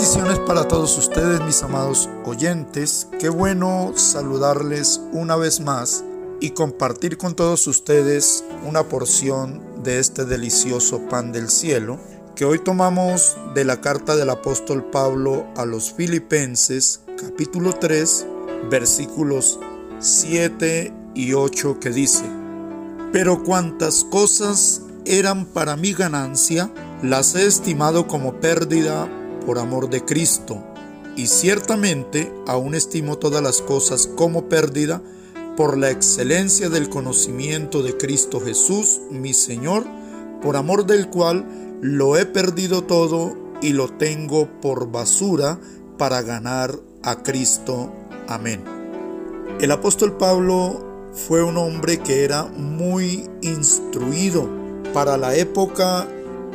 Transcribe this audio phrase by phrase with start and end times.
[0.00, 3.06] Bendiciones para todos ustedes, mis amados oyentes.
[3.18, 6.02] Qué bueno saludarles una vez más
[6.40, 12.00] y compartir con todos ustedes una porción de este delicioso pan del cielo
[12.34, 18.26] que hoy tomamos de la carta del apóstol Pablo a los filipenses capítulo 3
[18.70, 19.60] versículos
[19.98, 22.24] 7 y 8 que dice,
[23.12, 26.70] pero cuantas cosas eran para mi ganancia,
[27.02, 29.10] las he estimado como pérdida
[29.50, 30.62] por amor de Cristo,
[31.16, 35.02] y ciertamente aún estimo todas las cosas como pérdida
[35.56, 39.84] por la excelencia del conocimiento de Cristo Jesús, mi Señor,
[40.40, 41.46] por amor del cual
[41.80, 45.58] lo he perdido todo y lo tengo por basura
[45.98, 47.92] para ganar a Cristo.
[48.28, 48.62] Amén.
[49.60, 54.48] El apóstol Pablo fue un hombre que era muy instruido.
[54.94, 56.06] Para la época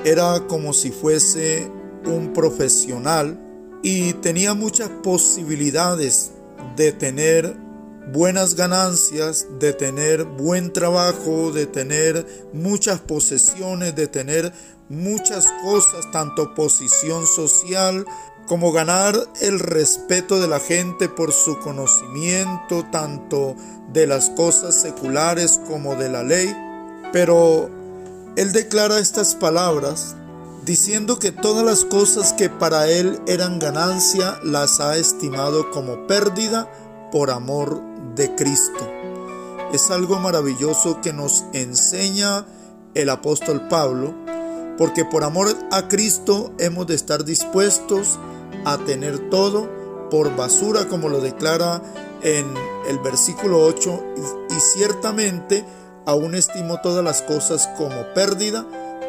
[0.06, 1.75] era como si fuese
[2.08, 3.40] un profesional
[3.84, 6.32] y tenía muchas posibilidades
[6.76, 7.56] de tener
[8.12, 14.54] buenas ganancias, de tener buen trabajo, de tener muchas posesiones, de tener
[14.90, 18.06] muchas cosas, tanto posición social
[18.48, 23.56] como ganar el respeto de la gente por su conocimiento, tanto
[23.92, 26.56] de las cosas seculares como de la ley.
[27.12, 27.70] Pero
[28.36, 30.16] él declara estas palabras
[30.66, 36.70] diciendo que todas las cosas que para él eran ganancia las ha estimado como pérdida
[37.12, 37.82] por amor
[38.16, 38.92] de Cristo.
[39.72, 42.46] Es algo maravilloso que nos enseña
[42.96, 44.16] el apóstol Pablo,
[44.78, 48.18] porque por amor a Cristo hemos de estar dispuestos
[48.66, 49.70] a tener todo
[50.10, 51.82] por basura, como lo declara
[52.24, 52.46] en
[52.88, 54.04] el versículo 8,
[54.50, 55.66] y, ciertamente
[56.08, 58.66] aún estimo todas las cosas como pérdida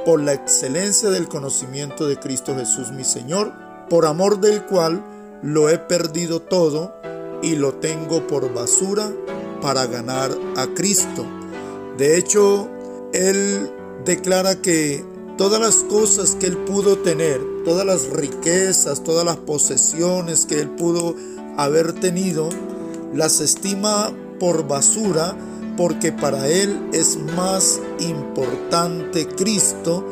[0.07, 3.53] por la excelencia del conocimiento de Cristo Jesús mi Señor,
[3.91, 5.05] por amor del cual
[5.43, 6.95] lo he perdido todo
[7.43, 9.13] y lo tengo por basura
[9.61, 11.27] para ganar a Cristo.
[11.99, 12.69] De hecho,
[13.13, 13.69] Él
[14.05, 15.05] declara que
[15.37, 20.71] todas las cosas que Él pudo tener, todas las riquezas, todas las posesiones que Él
[20.71, 21.17] pudo
[21.57, 22.49] haber tenido,
[23.13, 25.37] las estima por basura
[25.77, 30.05] porque para Él es más importante Cristo,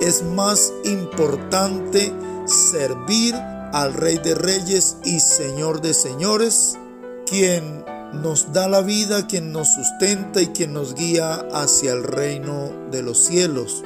[0.00, 2.12] es más importante
[2.46, 6.78] servir al Rey de Reyes y Señor de Señores,
[7.26, 12.72] quien nos da la vida, quien nos sustenta y quien nos guía hacia el reino
[12.90, 13.84] de los cielos.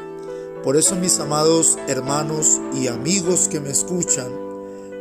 [0.62, 4.28] Por eso, mis amados hermanos y amigos que me escuchan,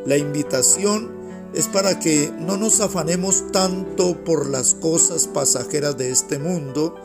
[0.05, 1.18] la invitación
[1.53, 6.95] es para que no nos afanemos tanto por las cosas pasajeras de este mundo,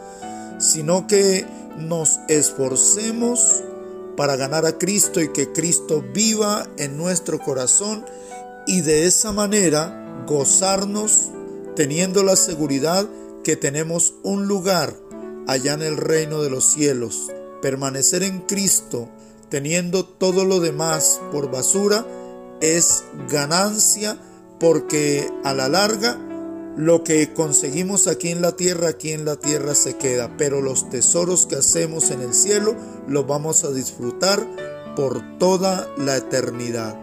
[0.58, 1.46] sino que
[1.78, 3.62] nos esforcemos
[4.16, 8.04] para ganar a Cristo y que Cristo viva en nuestro corazón
[8.66, 11.30] y de esa manera gozarnos
[11.74, 13.08] teniendo la seguridad
[13.42, 14.94] que tenemos un lugar
[15.46, 17.32] allá en el reino de los cielos.
[17.60, 19.08] Permanecer en Cristo
[19.48, 22.06] teniendo todo lo demás por basura
[22.60, 24.18] es ganancia
[24.58, 26.18] porque a la larga
[26.76, 30.90] lo que conseguimos aquí en la tierra, aquí en la tierra se queda, pero los
[30.90, 32.74] tesoros que hacemos en el cielo
[33.06, 34.44] los vamos a disfrutar
[34.96, 36.96] por toda la eternidad.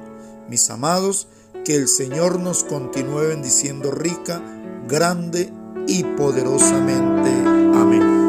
[0.49, 1.27] Mis amados,
[1.63, 4.41] que el Señor nos continúe bendiciendo rica,
[4.87, 5.51] grande
[5.87, 7.29] y poderosamente.
[7.73, 8.20] Amén.